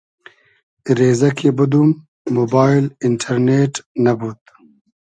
[0.97, 1.89] رېزۂ کی بودوم
[2.35, 3.73] موبایل اینݖئرنېݖ
[4.03, 4.39] نئبود